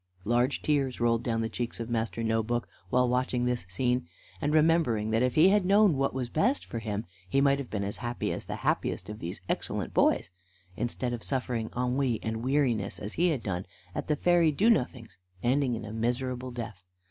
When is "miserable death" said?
15.93-16.83